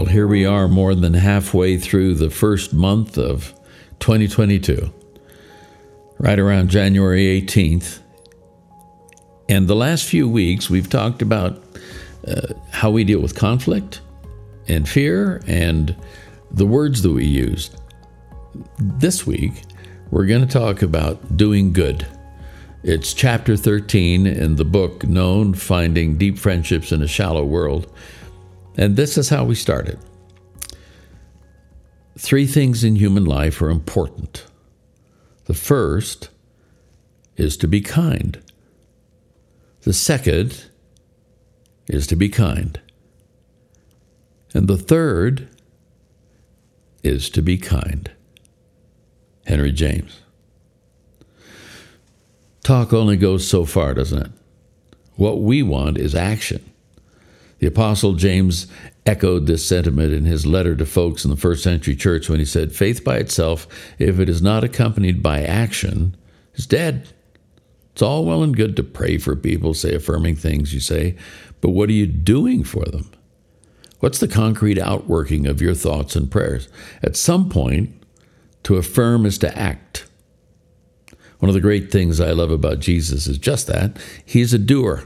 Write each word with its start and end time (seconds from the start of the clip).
Well, 0.00 0.08
here 0.08 0.26
we 0.26 0.46
are, 0.46 0.66
more 0.66 0.94
than 0.94 1.12
halfway 1.12 1.76
through 1.76 2.14
the 2.14 2.30
first 2.30 2.72
month 2.72 3.18
of 3.18 3.52
2022, 3.98 4.90
right 6.18 6.38
around 6.38 6.70
January 6.70 7.24
18th. 7.42 7.98
And 9.50 9.68
the 9.68 9.76
last 9.76 10.06
few 10.06 10.26
weeks, 10.26 10.70
we've 10.70 10.88
talked 10.88 11.20
about 11.20 11.62
uh, 12.26 12.54
how 12.70 12.90
we 12.90 13.04
deal 13.04 13.20
with 13.20 13.34
conflict 13.34 14.00
and 14.68 14.88
fear 14.88 15.42
and 15.46 15.94
the 16.50 16.64
words 16.64 17.02
that 17.02 17.12
we 17.12 17.26
use. 17.26 17.70
This 18.78 19.26
week, 19.26 19.64
we're 20.10 20.24
going 20.24 20.48
to 20.48 20.50
talk 20.50 20.80
about 20.80 21.36
doing 21.36 21.74
good. 21.74 22.06
It's 22.82 23.12
chapter 23.12 23.54
13 23.54 24.26
in 24.26 24.56
the 24.56 24.64
book 24.64 25.04
known 25.04 25.52
Finding 25.52 26.16
Deep 26.16 26.38
Friendships 26.38 26.90
in 26.90 27.02
a 27.02 27.06
Shallow 27.06 27.44
World. 27.44 27.92
And 28.76 28.96
this 28.96 29.18
is 29.18 29.28
how 29.28 29.44
we 29.44 29.54
started. 29.54 29.98
Three 32.18 32.46
things 32.46 32.84
in 32.84 32.96
human 32.96 33.24
life 33.24 33.60
are 33.62 33.70
important. 33.70 34.44
The 35.46 35.54
first 35.54 36.28
is 37.36 37.56
to 37.58 37.66
be 37.66 37.80
kind. 37.80 38.40
The 39.82 39.92
second 39.92 40.66
is 41.88 42.06
to 42.08 42.16
be 42.16 42.28
kind. 42.28 42.78
And 44.52 44.68
the 44.68 44.76
third 44.76 45.48
is 47.02 47.30
to 47.30 47.42
be 47.42 47.56
kind. 47.56 48.10
Henry 49.46 49.72
James. 49.72 50.20
Talk 52.62 52.92
only 52.92 53.16
goes 53.16 53.46
so 53.46 53.64
far, 53.64 53.94
doesn't 53.94 54.26
it? 54.26 54.32
What 55.16 55.40
we 55.40 55.62
want 55.62 55.98
is 55.98 56.14
action. 56.14 56.69
The 57.60 57.66
Apostle 57.66 58.14
James 58.14 58.66
echoed 59.06 59.46
this 59.46 59.66
sentiment 59.66 60.12
in 60.12 60.24
his 60.24 60.46
letter 60.46 60.74
to 60.74 60.86
folks 60.86 61.24
in 61.24 61.30
the 61.30 61.36
first 61.36 61.62
century 61.62 61.94
church 61.94 62.28
when 62.28 62.38
he 62.38 62.44
said, 62.44 62.74
Faith 62.74 63.04
by 63.04 63.18
itself, 63.18 63.68
if 63.98 64.18
it 64.18 64.28
is 64.28 64.42
not 64.42 64.64
accompanied 64.64 65.22
by 65.22 65.42
action, 65.42 66.16
is 66.54 66.66
dead. 66.66 67.08
It's 67.92 68.02
all 68.02 68.24
well 68.24 68.42
and 68.42 68.56
good 68.56 68.76
to 68.76 68.82
pray 68.82 69.18
for 69.18 69.36
people, 69.36 69.74
say 69.74 69.94
affirming 69.94 70.36
things 70.36 70.72
you 70.72 70.80
say, 70.80 71.16
but 71.60 71.70
what 71.70 71.90
are 71.90 71.94
you 71.94 72.06
doing 72.06 72.64
for 72.64 72.84
them? 72.86 73.10
What's 73.98 74.18
the 74.18 74.28
concrete 74.28 74.78
outworking 74.78 75.46
of 75.46 75.60
your 75.60 75.74
thoughts 75.74 76.16
and 76.16 76.30
prayers? 76.30 76.68
At 77.02 77.16
some 77.16 77.50
point, 77.50 77.92
to 78.62 78.76
affirm 78.76 79.26
is 79.26 79.36
to 79.38 79.58
act. 79.58 80.06
One 81.38 81.50
of 81.50 81.54
the 81.54 81.60
great 81.60 81.90
things 81.90 82.20
I 82.20 82.32
love 82.32 82.50
about 82.50 82.78
Jesus 82.78 83.26
is 83.26 83.36
just 83.36 83.66
that. 83.66 83.98
He's 84.24 84.54
a 84.54 84.58
doer. 84.58 85.04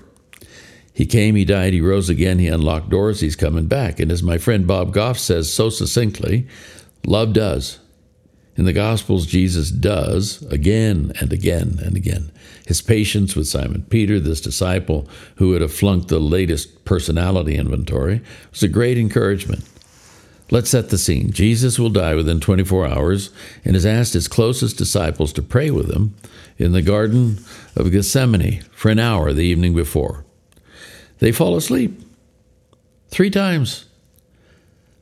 He 0.94 1.06
came, 1.06 1.34
he 1.34 1.44
died, 1.44 1.72
he 1.72 1.80
rose 1.80 2.08
again, 2.08 2.38
he 2.38 2.46
unlocked 2.46 2.88
doors, 2.88 3.20
he's 3.20 3.34
coming 3.34 3.66
back. 3.66 3.98
And 3.98 4.12
as 4.12 4.22
my 4.22 4.38
friend 4.38 4.64
Bob 4.64 4.92
Goff 4.92 5.18
says 5.18 5.52
so 5.52 5.68
succinctly, 5.68 6.46
love 7.04 7.32
does. 7.32 7.80
In 8.56 8.64
the 8.64 8.72
Gospels, 8.72 9.26
Jesus 9.26 9.72
does 9.72 10.42
again 10.42 11.12
and 11.20 11.32
again 11.32 11.80
and 11.84 11.96
again. 11.96 12.30
His 12.68 12.80
patience 12.80 13.34
with 13.34 13.48
Simon 13.48 13.84
Peter, 13.90 14.20
this 14.20 14.40
disciple 14.40 15.08
who 15.36 15.48
would 15.48 15.60
have 15.60 15.74
flunked 15.74 16.06
the 16.06 16.20
latest 16.20 16.84
personality 16.84 17.56
inventory, 17.56 18.22
was 18.52 18.62
a 18.62 18.68
great 18.68 18.96
encouragement. 18.96 19.68
Let's 20.52 20.70
set 20.70 20.90
the 20.90 20.98
scene. 20.98 21.32
Jesus 21.32 21.76
will 21.76 21.90
die 21.90 22.14
within 22.14 22.38
24 22.38 22.86
hours 22.86 23.30
and 23.64 23.74
has 23.74 23.84
asked 23.84 24.12
his 24.12 24.28
closest 24.28 24.78
disciples 24.78 25.32
to 25.32 25.42
pray 25.42 25.72
with 25.72 25.90
him 25.90 26.14
in 26.56 26.70
the 26.70 26.82
Garden 26.82 27.38
of 27.74 27.90
Gethsemane 27.90 28.62
for 28.70 28.90
an 28.90 29.00
hour 29.00 29.32
the 29.32 29.42
evening 29.42 29.74
before. 29.74 30.24
They 31.18 31.32
fall 31.32 31.56
asleep 31.56 32.00
three 33.08 33.30
times. 33.30 33.86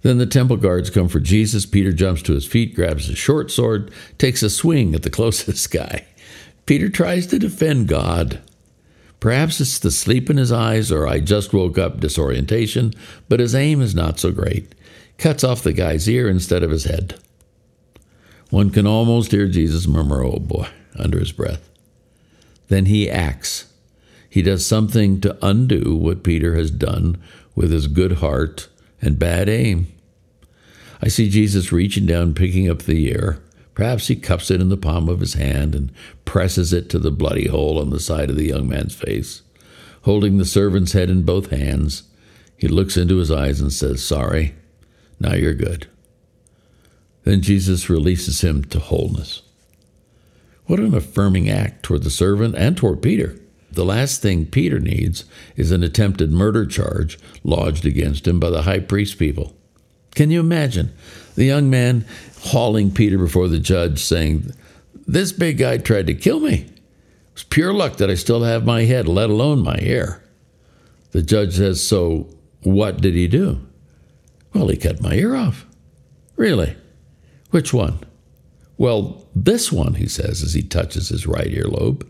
Then 0.02 0.18
the 0.18 0.26
temple 0.26 0.56
guards 0.56 0.90
come 0.90 1.08
for 1.08 1.20
Jesus. 1.20 1.64
Peter 1.64 1.92
jumps 1.92 2.22
to 2.22 2.32
his 2.32 2.46
feet, 2.46 2.74
grabs 2.74 3.08
a 3.08 3.14
short 3.14 3.50
sword, 3.50 3.90
takes 4.18 4.42
a 4.42 4.50
swing 4.50 4.94
at 4.94 5.02
the 5.02 5.10
closest 5.18 5.70
guy. 5.70 6.04
Peter 6.66 6.88
tries 6.88 7.26
to 7.28 7.38
defend 7.38 7.88
God. 7.88 8.40
Perhaps 9.20 9.60
it's 9.60 9.78
the 9.78 9.92
sleep 9.92 10.28
in 10.28 10.36
his 10.36 10.50
eyes 10.50 10.90
or 10.90 11.06
I 11.06 11.20
just 11.20 11.52
woke 11.52 11.78
up 11.78 12.00
disorientation, 12.00 12.92
but 13.28 13.40
his 13.40 13.54
aim 13.54 13.80
is 13.80 13.94
not 13.94 14.18
so 14.18 14.32
great. 14.32 14.74
Cuts 15.16 15.44
off 15.44 15.62
the 15.62 15.72
guy's 15.72 16.08
ear 16.08 16.28
instead 16.28 16.64
of 16.64 16.70
his 16.70 16.84
head. 16.84 17.14
One 18.50 18.70
can 18.70 18.86
almost 18.86 19.30
hear 19.30 19.46
Jesus 19.46 19.86
murmur, 19.86 20.24
Oh 20.24 20.40
boy, 20.40 20.68
under 20.98 21.20
his 21.20 21.32
breath. 21.32 21.70
Then 22.68 22.86
he 22.86 23.08
acts. 23.08 23.71
He 24.32 24.40
does 24.40 24.64
something 24.64 25.20
to 25.20 25.36
undo 25.42 25.94
what 25.94 26.22
Peter 26.22 26.54
has 26.54 26.70
done 26.70 27.22
with 27.54 27.70
his 27.70 27.86
good 27.86 28.12
heart 28.12 28.66
and 29.02 29.18
bad 29.18 29.46
aim. 29.46 29.92
I 31.02 31.08
see 31.08 31.28
Jesus 31.28 31.70
reaching 31.70 32.06
down, 32.06 32.32
picking 32.32 32.66
up 32.66 32.78
the 32.78 33.06
ear. 33.08 33.42
Perhaps 33.74 34.06
he 34.06 34.16
cups 34.16 34.50
it 34.50 34.62
in 34.62 34.70
the 34.70 34.78
palm 34.78 35.10
of 35.10 35.20
his 35.20 35.34
hand 35.34 35.74
and 35.74 35.92
presses 36.24 36.72
it 36.72 36.88
to 36.88 36.98
the 36.98 37.10
bloody 37.10 37.48
hole 37.48 37.78
on 37.78 37.90
the 37.90 38.00
side 38.00 38.30
of 38.30 38.36
the 38.36 38.46
young 38.46 38.66
man's 38.66 38.94
face. 38.94 39.42
Holding 40.04 40.38
the 40.38 40.46
servant's 40.46 40.94
head 40.94 41.10
in 41.10 41.24
both 41.24 41.50
hands, 41.50 42.04
he 42.56 42.68
looks 42.68 42.96
into 42.96 43.18
his 43.18 43.30
eyes 43.30 43.60
and 43.60 43.70
says, 43.70 44.02
Sorry, 44.02 44.54
now 45.20 45.34
you're 45.34 45.52
good. 45.52 45.88
Then 47.24 47.42
Jesus 47.42 47.90
releases 47.90 48.40
him 48.40 48.64
to 48.64 48.78
wholeness. 48.78 49.42
What 50.64 50.80
an 50.80 50.94
affirming 50.94 51.50
act 51.50 51.82
toward 51.82 52.02
the 52.02 52.08
servant 52.08 52.54
and 52.54 52.78
toward 52.78 53.02
Peter. 53.02 53.38
The 53.72 53.84
last 53.84 54.20
thing 54.20 54.46
Peter 54.46 54.78
needs 54.78 55.24
is 55.56 55.70
an 55.70 55.82
attempted 55.82 56.30
murder 56.30 56.66
charge 56.66 57.18
lodged 57.42 57.86
against 57.86 58.28
him 58.28 58.38
by 58.38 58.50
the 58.50 58.62
high 58.62 58.80
priest 58.80 59.18
people. 59.18 59.54
Can 60.14 60.30
you 60.30 60.40
imagine 60.40 60.92
the 61.36 61.44
young 61.44 61.70
man 61.70 62.04
hauling 62.40 62.90
Peter 62.90 63.16
before 63.16 63.48
the 63.48 63.58
judge, 63.58 63.98
saying, 64.02 64.52
This 65.06 65.32
big 65.32 65.58
guy 65.58 65.78
tried 65.78 66.06
to 66.08 66.14
kill 66.14 66.40
me. 66.40 66.66
It's 67.32 67.44
pure 67.44 67.72
luck 67.72 67.96
that 67.96 68.10
I 68.10 68.14
still 68.14 68.42
have 68.42 68.66
my 68.66 68.82
head, 68.82 69.08
let 69.08 69.30
alone 69.30 69.62
my 69.62 69.78
ear. 69.80 70.22
The 71.12 71.22
judge 71.22 71.56
says, 71.56 71.86
So 71.86 72.28
what 72.62 73.00
did 73.00 73.14
he 73.14 73.26
do? 73.26 73.66
Well, 74.52 74.68
he 74.68 74.76
cut 74.76 75.00
my 75.00 75.14
ear 75.14 75.34
off. 75.34 75.66
Really? 76.36 76.76
Which 77.50 77.72
one? 77.72 78.00
Well, 78.76 79.26
this 79.34 79.72
one, 79.72 79.94
he 79.94 80.08
says 80.08 80.42
as 80.42 80.54
he 80.54 80.62
touches 80.62 81.08
his 81.08 81.26
right 81.26 81.50
earlobe. 81.50 82.06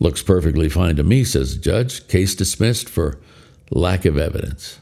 Looks 0.00 0.22
perfectly 0.22 0.70
fine 0.70 0.96
to 0.96 1.02
me, 1.02 1.24
says 1.24 1.54
the 1.54 1.60
judge. 1.60 2.08
Case 2.08 2.34
dismissed 2.34 2.88
for 2.88 3.18
lack 3.70 4.04
of 4.04 4.16
evidence. 4.16 4.80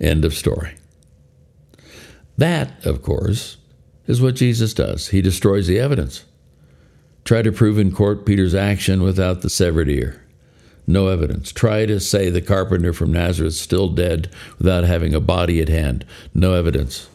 End 0.00 0.24
of 0.24 0.34
story. 0.34 0.74
That, 2.36 2.84
of 2.84 3.02
course, 3.02 3.56
is 4.06 4.20
what 4.20 4.34
Jesus 4.34 4.74
does. 4.74 5.08
He 5.08 5.22
destroys 5.22 5.66
the 5.66 5.80
evidence. 5.80 6.24
Try 7.24 7.40
to 7.40 7.52
prove 7.52 7.78
in 7.78 7.90
court 7.90 8.26
Peter's 8.26 8.54
action 8.54 9.02
without 9.02 9.40
the 9.40 9.48
severed 9.48 9.88
ear. 9.88 10.22
No 10.86 11.08
evidence. 11.08 11.50
Try 11.50 11.86
to 11.86 11.98
say 12.00 12.28
the 12.28 12.42
carpenter 12.42 12.92
from 12.92 13.12
Nazareth 13.12 13.54
still 13.54 13.88
dead 13.88 14.28
without 14.58 14.84
having 14.84 15.14
a 15.14 15.20
body 15.20 15.62
at 15.62 15.70
hand. 15.70 16.04
No 16.34 16.52
evidence. 16.52 17.08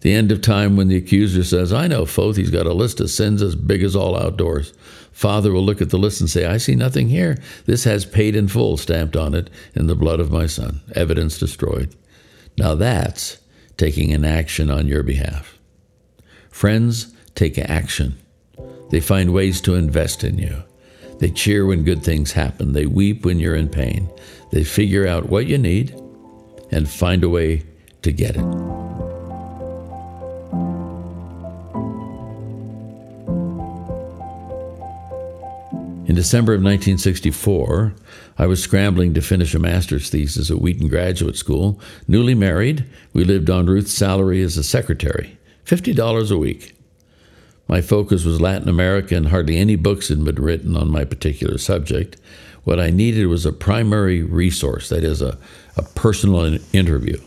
The 0.00 0.12
end 0.12 0.32
of 0.32 0.40
time 0.40 0.76
when 0.76 0.88
the 0.88 0.96
accuser 0.96 1.44
says, 1.44 1.72
I 1.72 1.86
know 1.86 2.06
Foth, 2.06 2.36
he's 2.36 2.50
got 2.50 2.66
a 2.66 2.72
list 2.72 3.00
of 3.00 3.10
sins 3.10 3.42
as 3.42 3.54
big 3.54 3.82
as 3.82 3.94
all 3.94 4.16
outdoors. 4.16 4.72
Father 5.18 5.50
will 5.50 5.64
look 5.64 5.82
at 5.82 5.90
the 5.90 5.98
list 5.98 6.20
and 6.20 6.30
say, 6.30 6.46
I 6.46 6.58
see 6.58 6.76
nothing 6.76 7.08
here. 7.08 7.38
This 7.66 7.82
has 7.82 8.06
paid 8.06 8.36
in 8.36 8.46
full 8.46 8.76
stamped 8.76 9.16
on 9.16 9.34
it 9.34 9.50
in 9.74 9.88
the 9.88 9.96
blood 9.96 10.20
of 10.20 10.30
my 10.30 10.46
son. 10.46 10.80
Evidence 10.94 11.40
destroyed. 11.40 11.96
Now 12.56 12.76
that's 12.76 13.38
taking 13.76 14.12
an 14.12 14.24
action 14.24 14.70
on 14.70 14.86
your 14.86 15.02
behalf. 15.02 15.58
Friends 16.50 17.12
take 17.34 17.58
action. 17.58 18.16
They 18.90 19.00
find 19.00 19.34
ways 19.34 19.60
to 19.62 19.74
invest 19.74 20.22
in 20.22 20.38
you. 20.38 20.62
They 21.18 21.32
cheer 21.32 21.66
when 21.66 21.82
good 21.82 22.04
things 22.04 22.30
happen. 22.30 22.72
They 22.72 22.86
weep 22.86 23.24
when 23.24 23.40
you're 23.40 23.56
in 23.56 23.70
pain. 23.70 24.08
They 24.52 24.62
figure 24.62 25.08
out 25.08 25.28
what 25.28 25.46
you 25.46 25.58
need 25.58 26.00
and 26.70 26.88
find 26.88 27.24
a 27.24 27.28
way 27.28 27.64
to 28.02 28.12
get 28.12 28.36
it. 28.36 28.87
In 36.08 36.14
December 36.14 36.54
of 36.54 36.62
1964, 36.62 37.92
I 38.38 38.46
was 38.46 38.62
scrambling 38.62 39.12
to 39.12 39.20
finish 39.20 39.54
a 39.54 39.58
master's 39.58 40.08
thesis 40.08 40.50
at 40.50 40.58
Wheaton 40.58 40.88
Graduate 40.88 41.36
School. 41.36 41.78
Newly 42.08 42.34
married, 42.34 42.86
we 43.12 43.24
lived 43.24 43.50
on 43.50 43.66
Ruth's 43.66 43.92
salary 43.92 44.40
as 44.40 44.56
a 44.56 44.64
secretary, 44.64 45.36
$50 45.66 46.30
a 46.30 46.38
week. 46.38 46.74
My 47.68 47.82
focus 47.82 48.24
was 48.24 48.40
Latin 48.40 48.70
America, 48.70 49.16
and 49.16 49.28
hardly 49.28 49.58
any 49.58 49.76
books 49.76 50.08
had 50.08 50.24
been 50.24 50.36
written 50.36 50.78
on 50.78 50.88
my 50.88 51.04
particular 51.04 51.58
subject. 51.58 52.16
What 52.64 52.80
I 52.80 52.88
needed 52.88 53.26
was 53.26 53.44
a 53.44 53.52
primary 53.52 54.22
resource, 54.22 54.88
that 54.88 55.04
is, 55.04 55.20
a, 55.20 55.36
a 55.76 55.82
personal 55.82 56.58
interview. 56.72 57.20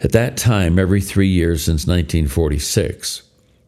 At 0.00 0.10
that 0.10 0.36
time, 0.36 0.76
every 0.76 1.00
three 1.00 1.28
years 1.28 1.62
since 1.62 1.86
1946, 1.86 3.22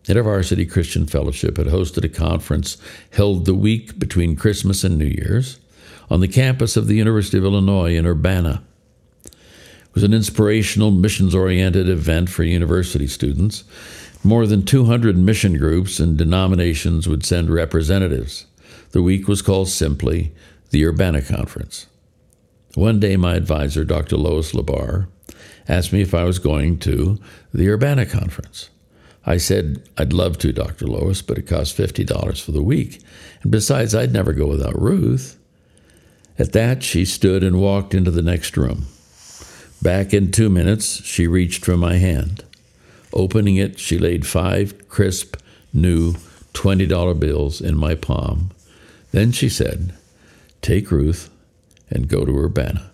InterVarsity 0.07 0.71
Christian 0.71 1.07
Fellowship 1.07 1.57
had 1.57 1.67
hosted 1.67 2.05
a 2.05 2.09
conference 2.09 2.77
held 3.11 3.45
the 3.45 3.55
week 3.55 3.99
between 3.99 4.37
Christmas 4.37 4.85
and 4.85 4.97
New 4.97 5.07
Year's 5.07 5.59
on 6.09 6.21
the 6.21 6.29
campus 6.29 6.77
of 6.77 6.87
the 6.87 6.95
University 6.95 7.37
of 7.39 7.45
Illinois 7.45 7.97
in 7.97 8.07
Urbana. 8.07 8.63
It 9.25 9.35
was 9.95 10.05
an 10.05 10.15
inspirational, 10.15 10.93
missions 10.93 11.35
oriented 11.35 11.89
event 11.89 12.31
for 12.31 12.45
university 12.45 13.09
students. 13.09 13.65
More 14.23 14.47
than 14.47 14.65
200 14.65 15.19
mission 15.19 15.59
groups 15.59 15.99
and 15.99 16.17
denominations 16.17 17.09
would 17.09 17.25
send 17.25 17.51
representatives. 17.51 18.47
The 18.93 19.03
week 19.03 19.27
was 19.27 19.43
called 19.43 19.69
simply 19.69 20.33
the 20.71 20.85
Urbana 20.85 21.23
Conference. 21.23 21.87
One 22.75 23.01
day, 23.01 23.17
my 23.17 23.35
advisor, 23.35 23.85
Dr. 23.85 24.17
Lois 24.17 24.53
LeBar, 24.53 25.09
asked 25.69 25.93
me 25.93 26.03
if 26.03 26.15
I 26.15 26.25
was 26.25 26.39
going 26.39 26.79
to 26.81 27.19
the 27.53 27.69
Urbana 27.69 28.07
Conference. 28.07 28.71
I 29.27 29.39
said, 29.39 29.83
I'd 29.99 30.13
love 30.13 30.39
to, 30.39 30.53
Dr. 30.53 30.87
Lois, 30.87 31.21
but 31.21 31.37
it 31.37 31.49
costs 31.49 31.77
$50 31.77 32.41
for 32.41 32.53
the 32.53 32.63
week. 32.63 33.03
And 33.43 33.51
besides, 33.51 33.95
I'd 33.95 34.13
never 34.13 34.33
go 34.33 34.47
without 34.47 34.81
Ruth. 34.81 35.37
At 36.39 36.53
that, 36.53 36.85
she 36.85 37.05
stood 37.05 37.43
and 37.43 37.61
walked 37.61 37.93
into 37.93 38.13
the 38.13 38.23
next 38.23 38.57
room. 38.57 38.87
Back 39.83 40.15
in 40.15 40.31
two 40.31 40.49
minutes, 40.49 41.05
she 41.05 41.27
reached 41.27 41.65
for 41.65 41.77
my 41.77 41.97
hand. 41.97 42.45
Opening 43.13 43.57
it, 43.57 43.81
she 43.81 43.99
laid 43.99 44.27
five 44.27 44.89
crisp, 44.89 45.37
new 45.73 46.15
$20 46.53 47.19
bills 47.19 47.61
in 47.61 47.77
my 47.77 47.95
palm. 47.95 48.51
Then 49.11 49.33
she 49.33 49.49
said, 49.49 49.93
Take 50.63 50.91
Ruth 50.91 51.31
and 51.91 52.09
go 52.09 52.25
to 52.25 52.39
Urbana. 52.39 52.91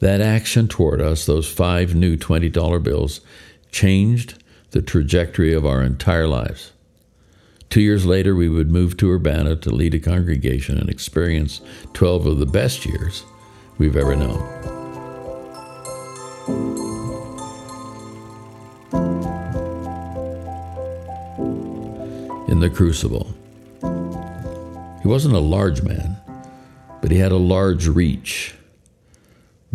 That 0.00 0.20
action 0.20 0.68
toward 0.68 1.00
us, 1.00 1.26
those 1.26 1.50
five 1.50 1.94
new 1.94 2.16
$20 2.16 2.82
bills, 2.82 3.20
changed 3.70 4.42
the 4.76 4.82
trajectory 4.82 5.54
of 5.54 5.64
our 5.64 5.82
entire 5.82 6.28
lives. 6.28 6.72
Two 7.70 7.80
years 7.80 8.04
later, 8.04 8.34
we 8.34 8.50
would 8.50 8.70
move 8.70 8.98
to 8.98 9.10
Urbana 9.10 9.56
to 9.56 9.70
lead 9.70 9.94
a 9.94 9.98
congregation 9.98 10.76
and 10.76 10.90
experience 10.90 11.62
12 11.94 12.26
of 12.26 12.38
the 12.38 12.44
best 12.44 12.84
years 12.84 13.24
we've 13.78 13.96
ever 13.96 14.14
known. 14.14 14.36
In 22.50 22.60
the 22.60 22.68
crucible. 22.68 23.32
He 25.00 25.08
wasn't 25.08 25.36
a 25.36 25.38
large 25.38 25.80
man, 25.80 26.18
but 27.00 27.10
he 27.10 27.16
had 27.16 27.32
a 27.32 27.38
large 27.38 27.88
reach. 27.88 28.54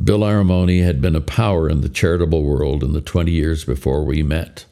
Bill 0.03 0.23
Aramony 0.23 0.81
had 0.81 1.01
been 1.01 1.15
a 1.15 1.21
power 1.21 1.67
in 1.67 1.81
the 1.81 1.89
charitable 1.89 2.43
world 2.43 2.83
in 2.83 2.93
the 2.93 3.01
20 3.01 3.31
years 3.31 3.65
before 3.65 4.03
we 4.03 4.21
met. 4.21 4.65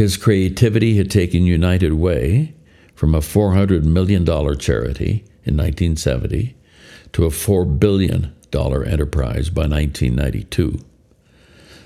His 0.00 0.16
creativity 0.16 0.96
had 0.96 1.10
taken 1.10 1.44
United 1.44 1.92
Way 1.92 2.54
from 2.94 3.14
a 3.14 3.18
$400 3.18 3.84
million 3.84 4.24
charity 4.24 5.24
in 5.44 5.58
1970 5.58 6.56
to 7.12 7.26
a 7.26 7.28
$4 7.28 7.78
billion 7.78 8.34
enterprise 8.50 9.50
by 9.50 9.66
1992. 9.66 10.82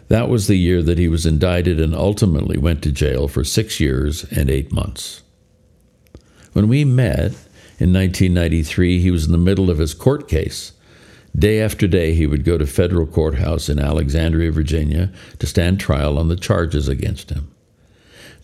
That 0.06 0.28
was 0.28 0.46
the 0.46 0.55
year 0.55 0.81
that 0.84 0.96
he 0.96 1.08
was 1.08 1.26
indicted 1.26 1.81
and 1.81 1.93
ultimately 1.93 2.56
went 2.56 2.84
to 2.84 2.93
jail 2.93 3.26
for 3.26 3.43
six 3.43 3.81
years 3.81 4.22
and 4.31 4.49
eight 4.49 4.70
months. 4.70 5.25
When 6.52 6.69
we 6.69 6.84
met 6.84 7.32
in 7.81 7.93
1993, 7.93 9.00
he 9.00 9.11
was 9.11 9.26
in 9.26 9.32
the 9.32 9.38
middle 9.38 9.70
of 9.70 9.78
his 9.78 9.93
court 9.93 10.28
case. 10.28 10.70
Day 11.37 11.61
after 11.61 11.88
day, 11.88 12.14
he 12.14 12.28
would 12.28 12.44
go 12.44 12.58
to 12.58 12.64
federal 12.64 13.08
courthouse 13.08 13.69
in 13.69 13.81
Alexandria, 13.81 14.52
Virginia, 14.52 15.12
to 15.40 15.49
stand 15.49 15.81
trial 15.81 16.16
on 16.16 16.28
the 16.28 16.37
charges 16.37 16.87
against 16.87 17.31
him. 17.31 17.50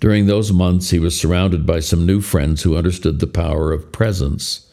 During 0.01 0.27
those 0.27 0.51
months, 0.51 0.91
he 0.91 0.99
was 0.99 1.19
surrounded 1.19 1.67
by 1.67 1.81
some 1.81 2.07
new 2.07 2.23
friends 2.23 2.63
who 2.63 2.77
understood 2.77 3.21
the 3.21 3.27
power 3.27 3.71
of 3.71 3.93
presence 3.93 4.67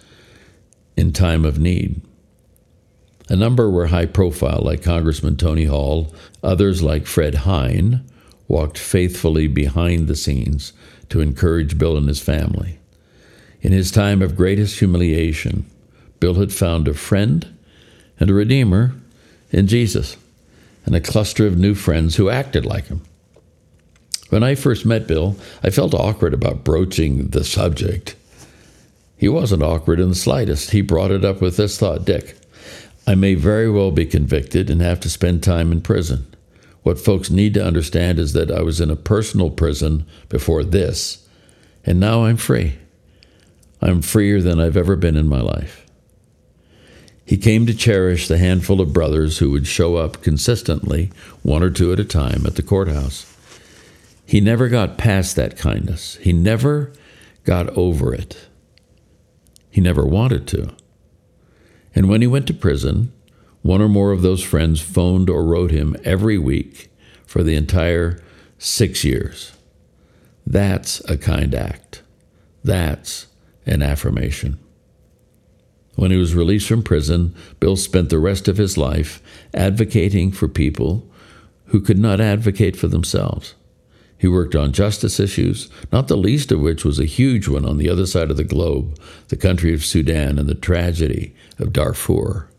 in 0.96 1.12
time 1.12 1.44
of 1.44 1.60
need. 1.60 2.02
A 3.30 3.36
number 3.36 3.70
were 3.70 3.88
high 3.88 4.06
profile, 4.06 4.62
like 4.64 4.82
Congressman 4.82 5.36
Tony 5.36 5.66
Hall. 5.66 6.14
Others, 6.42 6.82
like 6.82 7.06
Fred 7.06 7.36
Hein, 7.36 8.06
walked 8.48 8.78
faithfully 8.78 9.48
behind 9.48 10.08
the 10.08 10.16
scenes 10.16 10.72
to 11.10 11.20
encourage 11.20 11.78
Bill 11.78 11.98
and 11.98 12.08
his 12.08 12.22
family. 12.22 12.80
In 13.62 13.74
his 13.74 13.92
time 13.92 14.22
of 14.22 14.38
greatest 14.38 14.80
humiliation, 14.80 15.70
Bill 16.22 16.36
had 16.36 16.54
found 16.54 16.88
a 16.88 16.94
friend 16.94 17.46
and 18.18 18.30
a 18.30 18.34
redeemer 18.34 18.96
in 19.52 19.68
Jesus 19.68 20.16
and 20.86 20.96
a 20.96 21.02
cluster 21.02 21.46
of 21.46 21.58
new 21.58 21.76
friends 21.76 22.16
who 22.16 22.30
acted 22.30 22.66
like 22.66 22.88
him. 22.88 23.02
When 24.30 24.44
I 24.44 24.56
first 24.56 24.86
met 24.86 25.08
Bill, 25.08 25.36
I 25.64 25.70
felt 25.70 25.94
awkward 25.94 26.34
about 26.34 26.64
broaching 26.64 27.28
the 27.30 27.44
subject. 27.44 28.16
He 29.18 29.30
wasn't 29.30 29.64
awkward 29.64 30.00
in 30.00 30.10
the 30.10 30.16
slightest. 30.16 30.72
He 30.72 30.82
brought 30.82 31.12
it 31.12 31.26
up 31.26 31.42
with 31.42 31.58
this 31.58 31.78
thought 31.78 32.06
Dick, 32.06 32.36
I 33.08 33.16
may 33.16 33.36
very 33.36 33.72
well 33.72 33.92
be 33.92 34.06
convicted 34.06 34.70
and 34.70 34.82
have 34.82 35.00
to 35.00 35.10
spend 35.10 35.42
time 35.42 35.72
in 35.72 35.80
prison. 35.80 36.28
What 36.84 37.00
folks 37.00 37.30
need 37.30 37.54
to 37.54 37.66
understand 37.66 38.20
is 38.20 38.34
that 38.34 38.52
I 38.52 38.62
was 38.62 38.82
in 38.82 38.92
a 38.92 38.98
personal 38.98 39.50
prison 39.50 40.06
before 40.28 40.66
this, 40.66 41.26
and 41.86 42.02
now 42.02 42.26
I'm 42.26 42.36
free. 42.36 42.74
I'm 43.82 44.02
freer 44.02 44.42
than 44.42 44.60
I've 44.60 44.76
ever 44.76 44.98
been 44.98 45.16
in 45.16 45.30
my 45.30 45.40
life. 45.40 45.86
He 47.24 47.38
came 47.38 47.66
to 47.66 47.74
cherish 47.74 48.28
the 48.28 48.38
handful 48.38 48.82
of 48.82 48.94
brothers 48.94 49.38
who 49.38 49.52
would 49.52 49.68
show 49.68 49.96
up 49.96 50.22
consistently, 50.22 51.10
one 51.44 51.64
or 51.64 51.70
two 51.70 51.94
at 51.94 52.00
a 52.00 52.06
time, 52.06 52.46
at 52.46 52.56
the 52.56 52.64
courthouse. 52.64 53.37
He 54.28 54.42
never 54.42 54.68
got 54.68 54.98
past 54.98 55.38
that 55.38 55.58
kindness. 55.58 56.18
He 56.18 56.34
never 56.34 56.92
got 57.46 57.70
over 57.78 58.14
it. 58.14 58.50
He 59.72 59.80
never 59.80 60.06
wanted 60.06 60.46
to. 60.48 60.76
And 61.96 62.10
when 62.10 62.20
he 62.20 62.28
went 62.28 62.46
to 62.48 62.54
prison, 62.54 63.14
one 63.62 63.82
or 63.82 63.88
more 63.88 64.12
of 64.12 64.22
those 64.22 64.44
friends 64.44 64.82
phoned 64.82 65.30
or 65.30 65.46
wrote 65.46 65.72
him 65.72 65.96
every 66.04 66.38
week 66.38 66.92
for 67.26 67.42
the 67.42 67.56
entire 67.56 68.20
six 68.58 69.06
years. 69.06 69.54
That's 70.46 71.00
a 71.10 71.18
kind 71.18 71.56
act. 71.56 72.04
That's 72.66 73.28
an 73.66 73.82
affirmation. 73.82 74.60
When 75.96 76.12
he 76.12 76.18
was 76.18 76.36
released 76.36 76.68
from 76.68 76.84
prison, 76.84 77.34
Bill 77.62 77.78
spent 77.78 78.10
the 78.10 78.20
rest 78.20 78.50
of 78.50 78.58
his 78.58 78.78
life 78.78 79.22
advocating 79.54 80.34
for 80.34 80.50
people 80.50 81.10
who 81.68 81.80
could 81.80 81.98
not 81.98 82.20
advocate 82.20 82.76
for 82.76 82.90
themselves. 82.90 83.56
He 84.18 84.28
worked 84.28 84.56
on 84.56 84.72
justice 84.72 85.20
issues, 85.20 85.70
not 85.92 86.08
the 86.08 86.18
least 86.18 86.52
of 86.52 86.60
which 86.60 86.84
was 86.84 87.00
a 87.00 87.06
huge 87.06 87.48
one 87.48 87.66
on 87.66 87.78
the 87.78 87.90
other 87.90 88.08
side 88.08 88.32
of 88.32 88.38
the 88.38 88.44
globe 88.44 88.98
the 89.28 89.38
country 89.38 89.74
of 89.74 89.86
Sudan 89.86 90.40
and 90.40 90.50
the 90.50 90.56
tragedy 90.56 91.36
of 91.60 91.74
Darfur. 91.74 92.50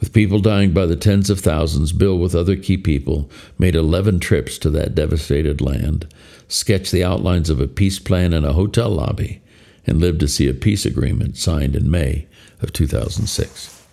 With 0.00 0.12
people 0.12 0.40
dying 0.40 0.72
by 0.72 0.86
the 0.86 0.96
tens 0.96 1.30
of 1.30 1.40
thousands, 1.40 1.92
Bill, 1.92 2.18
with 2.18 2.34
other 2.34 2.56
key 2.56 2.76
people, 2.76 3.30
made 3.58 3.74
11 3.74 4.20
trips 4.20 4.58
to 4.58 4.70
that 4.70 4.94
devastated 4.94 5.60
land, 5.60 6.12
sketched 6.48 6.92
the 6.92 7.04
outlines 7.04 7.48
of 7.48 7.60
a 7.60 7.68
peace 7.68 7.98
plan 7.98 8.32
in 8.32 8.44
a 8.44 8.52
hotel 8.52 8.90
lobby, 8.90 9.40
and 9.86 10.00
lived 10.00 10.20
to 10.20 10.28
see 10.28 10.48
a 10.48 10.54
peace 10.54 10.84
agreement 10.84 11.36
signed 11.36 11.76
in 11.76 11.90
May 11.90 12.26
of 12.60 12.72
2006. 12.72 13.86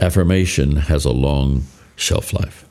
Affirmation 0.00 0.76
has 0.76 1.04
a 1.04 1.10
long 1.10 1.64
shelf 1.96 2.32
life 2.32 2.67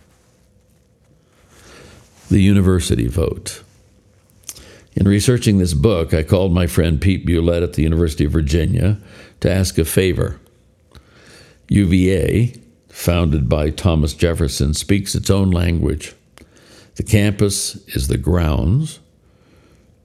the 2.29 2.41
university 2.41 3.07
vote. 3.07 3.63
In 4.96 5.07
researching 5.07 5.57
this 5.57 5.74
book, 5.74 6.13
I 6.13 6.24
called 6.24 6.51
my 6.51 6.67
friend 6.67 7.00
Pete 7.00 7.25
Bewlett 7.25 7.63
at 7.63 7.74
the 7.74 7.84
University 7.84 8.25
of 8.25 8.31
Virginia 8.31 8.98
to 9.41 9.51
ask 9.51 9.77
a 9.77 9.86
favor. 9.86 10.39
UVA, 11.69 12.55
founded 12.89 13.48
by 13.48 13.69
Thomas 13.69 14.13
Jefferson, 14.13 14.74
speaks 14.74 15.13
its 15.13 15.29
own 15.29 15.51
language. 15.51 16.15
The 16.96 17.03
campus 17.03 17.75
is 17.96 18.07
the 18.07 18.17
grounds. 18.17 19.00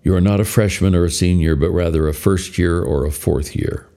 You 0.03 0.15
are 0.15 0.21
not 0.21 0.41
a 0.41 0.45
freshman 0.45 0.95
or 0.95 1.07
a 1.07 1.11
senior, 1.11 1.57
but 1.57 1.71
rather 1.71 2.07
a 2.07 2.15
first 2.15 2.59
year 2.59 2.83
or 2.83 3.07
a 3.07 3.13
fourth 3.13 3.57
year. 3.57 3.89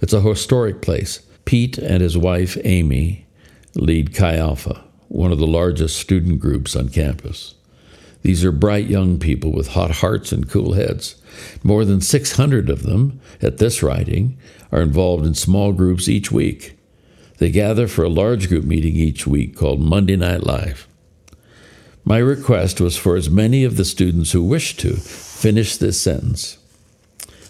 It's 0.00 0.12
a 0.12 0.20
historic 0.20 0.80
place. 0.80 1.20
Pete 1.44 1.76
and 1.76 2.00
his 2.00 2.16
wife, 2.16 2.56
Amy, 2.64 3.26
lead 3.74 4.14
Chi 4.14 4.36
Alpha 4.36 4.82
one 5.14 5.30
of 5.30 5.38
the 5.38 5.46
largest 5.46 5.96
student 5.96 6.40
groups 6.40 6.74
on 6.74 6.88
campus. 6.88 7.54
These 8.22 8.44
are 8.44 8.52
bright 8.52 8.86
young 8.86 9.18
people 9.18 9.52
with 9.52 9.68
hot 9.68 9.90
hearts 9.90 10.32
and 10.32 10.48
cool 10.48 10.72
heads. 10.72 11.16
More 11.62 11.84
than 11.84 12.00
600 12.00 12.68
of 12.68 12.82
them, 12.82 13.20
at 13.40 13.58
this 13.58 13.82
writing, 13.82 14.36
are 14.72 14.80
involved 14.80 15.24
in 15.24 15.34
small 15.34 15.72
groups 15.72 16.08
each 16.08 16.32
week. 16.32 16.76
They 17.38 17.50
gather 17.50 17.86
for 17.86 18.02
a 18.02 18.08
large 18.08 18.48
group 18.48 18.64
meeting 18.64 18.96
each 18.96 19.26
week 19.26 19.56
called 19.56 19.80
Monday 19.80 20.16
Night 20.16 20.42
Live. 20.42 20.88
My 22.04 22.18
request 22.18 22.80
was 22.80 22.96
for 22.96 23.16
as 23.16 23.30
many 23.30 23.64
of 23.64 23.76
the 23.76 23.84
students 23.84 24.32
who 24.32 24.42
wish 24.42 24.76
to 24.78 24.96
finish 24.96 25.76
this 25.76 26.00
sentence 26.00 26.58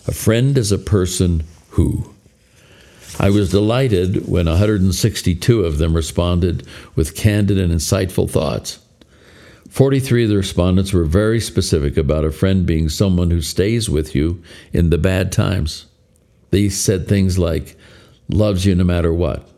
A 0.06 0.12
friend 0.12 0.58
is 0.58 0.70
a 0.70 0.78
person 0.78 1.44
who. 1.70 2.13
I 3.18 3.30
was 3.30 3.50
delighted 3.50 4.28
when 4.28 4.46
162 4.46 5.64
of 5.64 5.78
them 5.78 5.94
responded 5.94 6.66
with 6.96 7.14
candid 7.14 7.58
and 7.58 7.72
insightful 7.72 8.28
thoughts. 8.28 8.80
43 9.70 10.24
of 10.24 10.30
the 10.30 10.36
respondents 10.36 10.92
were 10.92 11.04
very 11.04 11.40
specific 11.40 11.96
about 11.96 12.24
a 12.24 12.32
friend 12.32 12.66
being 12.66 12.88
someone 12.88 13.30
who 13.30 13.40
stays 13.40 13.88
with 13.88 14.14
you 14.14 14.42
in 14.72 14.90
the 14.90 14.98
bad 14.98 15.32
times. 15.32 15.86
They 16.50 16.68
said 16.68 17.06
things 17.08 17.38
like, 17.38 17.76
loves 18.28 18.64
you 18.66 18.74
no 18.74 18.84
matter 18.84 19.12
what, 19.12 19.48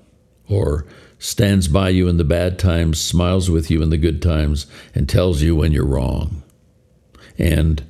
or 0.48 0.86
stands 1.18 1.68
by 1.68 1.90
you 1.90 2.08
in 2.08 2.16
the 2.16 2.24
bad 2.24 2.58
times, 2.58 3.00
smiles 3.00 3.50
with 3.50 3.70
you 3.70 3.82
in 3.82 3.90
the 3.90 3.96
good 3.96 4.20
times, 4.20 4.66
and 4.94 5.08
tells 5.08 5.42
you 5.42 5.56
when 5.56 5.72
you're 5.72 5.84
wrong, 5.84 6.42
and 7.38 7.84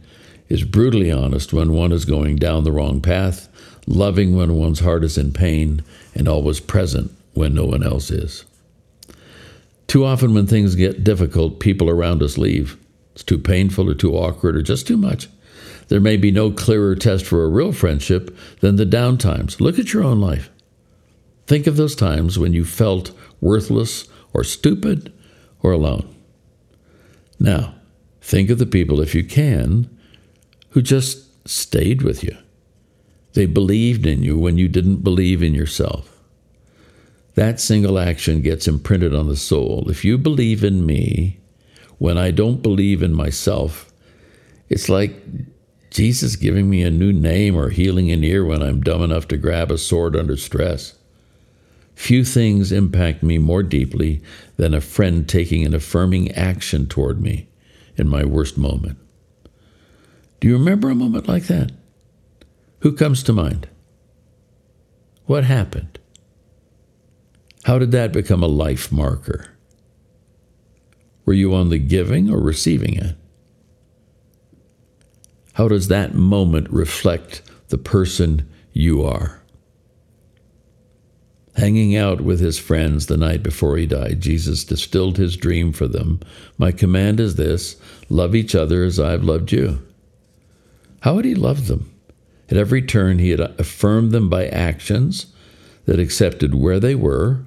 is 0.48 0.64
brutally 0.64 1.10
honest 1.10 1.52
when 1.52 1.72
one 1.72 1.92
is 1.92 2.04
going 2.04 2.36
down 2.36 2.64
the 2.64 2.72
wrong 2.72 3.00
path, 3.00 3.48
loving 3.86 4.36
when 4.36 4.54
one's 4.56 4.80
heart 4.80 5.04
is 5.04 5.16
in 5.16 5.32
pain, 5.32 5.82
and 6.14 6.28
always 6.28 6.60
present 6.60 7.12
when 7.34 7.54
no 7.54 7.64
one 7.64 7.82
else 7.82 8.10
is. 8.10 8.44
Too 9.86 10.04
often, 10.04 10.34
when 10.34 10.46
things 10.46 10.74
get 10.74 11.04
difficult, 11.04 11.60
people 11.60 11.88
around 11.88 12.22
us 12.22 12.36
leave. 12.36 12.76
It's 13.14 13.22
too 13.22 13.38
painful 13.38 13.88
or 13.88 13.94
too 13.94 14.14
awkward 14.14 14.56
or 14.56 14.62
just 14.62 14.86
too 14.86 14.96
much. 14.96 15.28
There 15.88 16.00
may 16.00 16.16
be 16.16 16.30
no 16.30 16.50
clearer 16.50 16.96
test 16.96 17.24
for 17.24 17.44
a 17.44 17.48
real 17.48 17.72
friendship 17.72 18.36
than 18.60 18.76
the 18.76 18.84
downtimes. 18.84 19.60
Look 19.60 19.78
at 19.78 19.92
your 19.92 20.02
own 20.02 20.20
life. 20.20 20.50
Think 21.46 21.66
of 21.66 21.76
those 21.76 21.94
times 21.94 22.38
when 22.38 22.52
you 22.52 22.64
felt 22.64 23.12
worthless 23.40 24.08
or 24.32 24.42
stupid 24.42 25.12
or 25.62 25.70
alone. 25.70 26.12
Now, 27.38 27.74
think 28.20 28.50
of 28.50 28.58
the 28.58 28.66
people, 28.66 29.00
if 29.00 29.14
you 29.14 29.22
can, 29.22 29.88
who 30.70 30.82
just 30.82 31.48
stayed 31.48 32.02
with 32.02 32.24
you. 32.24 32.36
They 33.36 33.44
believed 33.44 34.06
in 34.06 34.22
you 34.22 34.38
when 34.38 34.56
you 34.56 34.66
didn't 34.66 35.04
believe 35.04 35.42
in 35.42 35.52
yourself. 35.52 36.22
That 37.34 37.60
single 37.60 37.98
action 37.98 38.40
gets 38.40 38.66
imprinted 38.66 39.14
on 39.14 39.28
the 39.28 39.36
soul. 39.36 39.90
If 39.90 40.06
you 40.06 40.16
believe 40.16 40.64
in 40.64 40.86
me 40.86 41.38
when 41.98 42.16
I 42.16 42.30
don't 42.30 42.62
believe 42.62 43.02
in 43.02 43.12
myself, 43.12 43.92
it's 44.70 44.88
like 44.88 45.22
Jesus 45.90 46.34
giving 46.34 46.70
me 46.70 46.82
a 46.82 46.90
new 46.90 47.12
name 47.12 47.56
or 47.56 47.68
healing 47.68 48.10
an 48.10 48.24
ear 48.24 48.42
when 48.42 48.62
I'm 48.62 48.80
dumb 48.80 49.02
enough 49.02 49.28
to 49.28 49.36
grab 49.36 49.70
a 49.70 49.76
sword 49.76 50.16
under 50.16 50.38
stress. 50.38 50.94
Few 51.94 52.24
things 52.24 52.72
impact 52.72 53.22
me 53.22 53.36
more 53.36 53.62
deeply 53.62 54.22
than 54.56 54.72
a 54.72 54.80
friend 54.80 55.28
taking 55.28 55.66
an 55.66 55.74
affirming 55.74 56.32
action 56.32 56.86
toward 56.86 57.20
me 57.20 57.48
in 57.98 58.08
my 58.08 58.24
worst 58.24 58.56
moment. 58.56 58.96
Do 60.40 60.48
you 60.48 60.56
remember 60.56 60.88
a 60.88 60.94
moment 60.94 61.28
like 61.28 61.48
that? 61.48 61.72
Who 62.86 62.92
comes 62.92 63.24
to 63.24 63.32
mind? 63.32 63.68
What 65.24 65.42
happened? 65.42 65.98
How 67.64 67.80
did 67.80 67.90
that 67.90 68.12
become 68.12 68.44
a 68.44 68.46
life 68.46 68.92
marker? 68.92 69.48
Were 71.24 71.32
you 71.32 71.52
on 71.52 71.70
the 71.70 71.80
giving 71.80 72.30
or 72.30 72.38
receiving 72.38 72.94
it? 72.94 73.16
How 75.54 75.66
does 75.66 75.88
that 75.88 76.14
moment 76.14 76.70
reflect 76.70 77.42
the 77.70 77.76
person 77.76 78.48
you 78.72 79.02
are? 79.02 79.42
Hanging 81.56 81.96
out 81.96 82.20
with 82.20 82.38
his 82.38 82.56
friends 82.56 83.06
the 83.06 83.16
night 83.16 83.42
before 83.42 83.76
he 83.76 83.86
died, 83.86 84.20
Jesus 84.20 84.62
distilled 84.62 85.16
his 85.16 85.36
dream 85.36 85.72
for 85.72 85.88
them. 85.88 86.20
My 86.56 86.70
command 86.70 87.18
is 87.18 87.34
this 87.34 87.80
love 88.08 88.36
each 88.36 88.54
other 88.54 88.84
as 88.84 89.00
I've 89.00 89.24
loved 89.24 89.50
you. 89.50 89.84
How 91.00 91.16
had 91.16 91.24
he 91.24 91.34
loved 91.34 91.66
them? 91.66 91.90
At 92.50 92.56
every 92.56 92.82
turn, 92.82 93.18
he 93.18 93.30
had 93.30 93.40
affirmed 93.40 94.12
them 94.12 94.28
by 94.28 94.46
actions 94.46 95.26
that 95.84 95.98
accepted 95.98 96.54
where 96.54 96.80
they 96.80 96.94
were, 96.94 97.42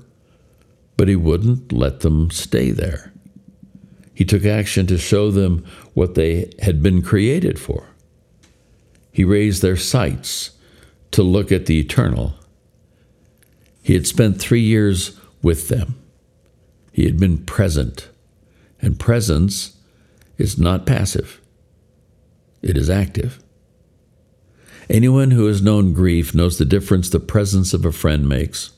but 0.97 1.07
he 1.07 1.15
wouldn't 1.15 1.71
let 1.71 2.01
them 2.01 2.31
stay 2.31 2.71
there. 2.71 3.13
He 4.13 4.25
took 4.25 4.45
action 4.45 4.85
to 4.87 4.97
show 4.97 5.31
them 5.31 5.65
what 5.93 6.15
they 6.15 6.51
had 6.61 6.83
been 6.83 7.01
created 7.01 7.59
for. 7.59 7.87
He 9.11 9.23
raised 9.23 9.61
their 9.61 9.77
sights 9.77 10.51
to 11.11 11.23
look 11.23 11.51
at 11.51 11.65
the 11.65 11.79
eternal 11.79 12.35
he 13.89 13.95
had 13.95 14.05
spent 14.05 14.39
three 14.39 14.61
years 14.61 15.19
with 15.41 15.67
them. 15.67 15.99
He 16.91 17.05
had 17.05 17.19
been 17.19 17.39
present. 17.39 18.09
And 18.79 18.99
presence 18.99 19.77
is 20.37 20.59
not 20.59 20.85
passive, 20.85 21.41
it 22.61 22.77
is 22.77 22.87
active. 22.87 23.43
Anyone 24.89 25.31
who 25.31 25.45
has 25.45 25.61
known 25.61 25.93
grief 25.93 26.33
knows 26.33 26.57
the 26.57 26.65
difference 26.65 27.09
the 27.09 27.19
presence 27.19 27.75
of 27.75 27.85
a 27.85 27.91
friend 27.91 28.27
makes. 28.27 28.71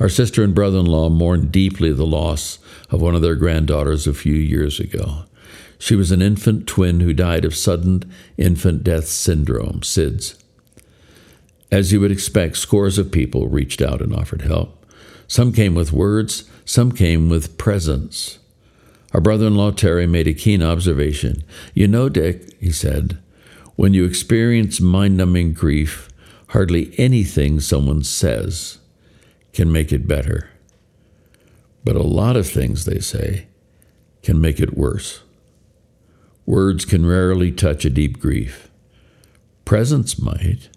Our 0.00 0.08
sister 0.08 0.42
and 0.42 0.52
brother 0.52 0.78
in 0.78 0.86
law 0.86 1.08
mourned 1.08 1.52
deeply 1.52 1.92
the 1.92 2.04
loss 2.04 2.58
of 2.90 3.00
one 3.00 3.14
of 3.14 3.22
their 3.22 3.36
granddaughters 3.36 4.06
a 4.06 4.12
few 4.12 4.34
years 4.34 4.80
ago. 4.80 5.24
She 5.78 5.94
was 5.94 6.10
an 6.10 6.22
infant 6.22 6.66
twin 6.66 7.00
who 7.00 7.12
died 7.12 7.44
of 7.44 7.54
sudden 7.54 8.02
infant 8.36 8.82
death 8.82 9.06
syndrome, 9.06 9.80
SIDS. 9.80 10.42
As 11.70 11.92
you 11.92 12.00
would 12.00 12.12
expect, 12.12 12.56
scores 12.56 12.98
of 12.98 13.12
people 13.12 13.48
reached 13.48 13.80
out 13.80 14.02
and 14.02 14.14
offered 14.14 14.42
help. 14.42 14.84
Some 15.28 15.52
came 15.52 15.74
with 15.74 15.92
words, 15.92 16.50
some 16.64 16.90
came 16.90 17.28
with 17.28 17.58
presence. 17.58 18.38
Our 19.12 19.20
brother 19.20 19.46
in 19.46 19.54
law 19.54 19.70
Terry 19.70 20.06
made 20.06 20.26
a 20.26 20.34
keen 20.34 20.62
observation. 20.62 21.44
You 21.74 21.86
know, 21.86 22.08
Dick, 22.08 22.60
he 22.60 22.72
said, 22.72 23.18
when 23.76 23.92
you 23.92 24.04
experience 24.04 24.80
mind 24.80 25.16
numbing 25.16 25.52
grief, 25.52 26.08
hardly 26.48 26.92
anything 26.98 27.60
someone 27.60 28.02
says 28.02 28.78
can 29.52 29.70
make 29.70 29.92
it 29.92 30.08
better. 30.08 30.50
But 31.84 31.96
a 31.96 32.02
lot 32.02 32.36
of 32.36 32.48
things 32.48 32.84
they 32.84 32.98
say 32.98 33.46
can 34.22 34.40
make 34.40 34.60
it 34.60 34.76
worse. 34.76 35.22
Words 36.46 36.84
can 36.84 37.06
rarely 37.06 37.52
touch 37.52 37.84
a 37.84 37.90
deep 37.90 38.18
grief. 38.18 38.70
Presence 39.64 40.18
might. 40.18 40.68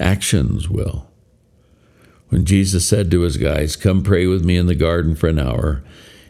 Actions 0.00 0.68
will. 0.68 1.10
When 2.28 2.44
Jesus 2.44 2.86
said 2.86 3.10
to 3.10 3.20
his 3.20 3.36
guys, 3.36 3.76
Come 3.76 4.02
pray 4.02 4.26
with 4.26 4.44
me 4.44 4.56
in 4.56 4.66
the 4.66 4.74
garden 4.74 5.14
for 5.14 5.28
an 5.28 5.38
hour, 5.38 5.84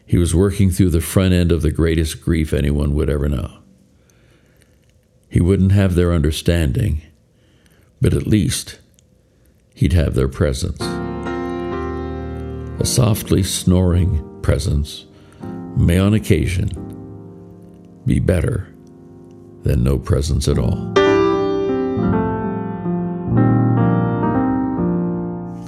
he 0.05 0.19
was 0.19 0.35
working 0.35 0.71
through 0.71 0.90
the 0.90 1.00
front 1.00 1.33
end 1.33 1.52
of 1.52 1.62
the 1.62 1.71
greatest 1.71 2.23
grief 2.23 2.52
anyone 2.52 2.95
would 2.95 3.11
ever 3.11 3.28
know. 3.28 3.59
He 5.37 5.43
wouldn't 5.43 5.73
have 5.73 5.97
their 5.97 6.14
understanding, 6.14 7.02
but 8.00 8.14
at 8.14 8.26
least 8.26 8.78
he'd 9.75 9.93
have 9.93 10.14
their 10.14 10.28
presence. 10.28 10.81
A 12.81 12.87
softly 12.87 13.43
snoring 13.43 14.40
presence 14.40 15.05
may 15.76 15.99
on 15.99 16.14
occasion 16.14 16.71
be 18.07 18.19
better 18.19 18.66
than 19.62 19.85
no 19.85 19.99
presence 19.99 20.49
at 20.49 20.59
all. 20.59 20.95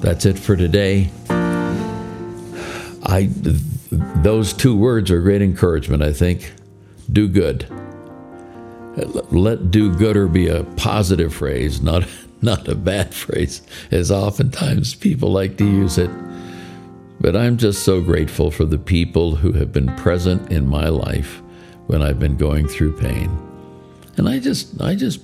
That's 0.01 0.25
it 0.25 0.39
for 0.39 0.57
today. 0.57 1.11
I 3.03 3.29
those 4.23 4.55
two 4.55 4.75
words 4.75 5.11
are 5.11 5.21
great 5.21 5.43
encouragement, 5.43 6.03
I 6.03 6.15
think. 6.15 6.55
Do 7.13 7.29
good. 7.29 7.71
Let 9.31 9.71
do 9.71 9.95
gooder 9.95 10.27
be 10.29 10.49
a 10.49 10.65
positive 10.77 11.35
phrase, 11.35 11.81
not 11.81 12.05
not 12.43 12.69
a 12.69 12.75
bad 12.75 13.15
phrase, 13.15 13.63
as 13.91 14.11
oftentimes 14.11 14.95
people 14.95 15.33
like 15.33 15.57
to 15.59 15.65
use 15.65 15.99
it. 15.99 16.11
But 17.21 17.35
I'm 17.35 17.57
just 17.57 17.85
so 17.85 18.01
grateful 18.01 18.51
for 18.51 18.65
the 18.65 18.79
people 18.79 19.35
who 19.35 19.53
have 19.53 19.73
been 19.73 19.95
present 19.97 20.53
in 20.53 20.69
my 20.69 20.89
life 20.89 21.43
when 21.89 22.01
I've 22.01 22.21
been 22.21 22.37
going 22.37 22.69
through 22.69 22.97
pain. 22.97 23.31
And 24.17 24.29
I 24.29 24.39
just 24.39 24.81
I 24.81 24.95
just 24.95 25.21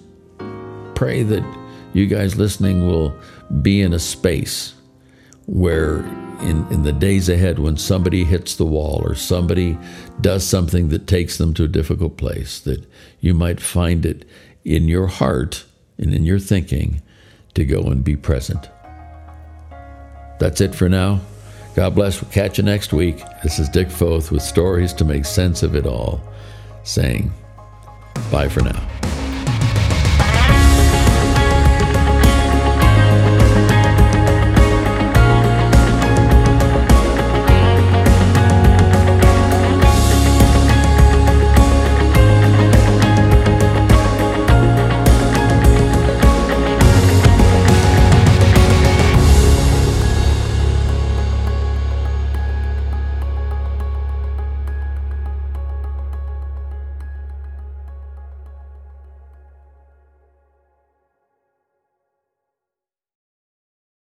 pray 0.94 1.22
that 1.22 1.44
you 1.92 2.06
guys 2.06 2.36
listening 2.36 2.88
will 2.88 3.16
be 3.62 3.80
in 3.80 3.92
a 3.92 3.98
space 3.98 4.74
where 5.46 5.98
in, 6.40 6.66
in 6.70 6.82
the 6.82 6.92
days 6.92 7.28
ahead 7.28 7.58
when 7.58 7.76
somebody 7.76 8.24
hits 8.24 8.56
the 8.56 8.66
wall 8.66 9.00
or 9.04 9.14
somebody 9.14 9.78
does 10.20 10.46
something 10.46 10.88
that 10.88 11.06
takes 11.06 11.38
them 11.38 11.54
to 11.54 11.64
a 11.64 11.68
difficult 11.68 12.16
place, 12.16 12.60
that 12.60 12.84
you 13.20 13.34
might 13.34 13.60
find 13.60 14.04
it 14.04 14.24
in 14.64 14.88
your 14.88 15.06
heart 15.06 15.64
and 15.98 16.14
in 16.14 16.24
your 16.24 16.38
thinking 16.38 17.02
to 17.54 17.64
go 17.64 17.82
and 17.82 18.02
be 18.02 18.16
present. 18.16 18.68
That's 20.38 20.60
it 20.60 20.74
for 20.74 20.88
now. 20.88 21.20
God 21.74 21.94
bless. 21.94 22.20
We'll 22.20 22.30
catch 22.30 22.58
you 22.58 22.64
next 22.64 22.92
week. 22.92 23.22
This 23.42 23.58
is 23.58 23.68
Dick 23.68 23.90
Foth 23.90 24.30
with 24.30 24.42
stories 24.42 24.92
to 24.94 25.04
make 25.04 25.24
sense 25.24 25.62
of 25.62 25.74
it 25.74 25.86
all, 25.86 26.20
saying 26.84 27.32
bye 28.30 28.48
for 28.48 28.62
now. 28.62 29.13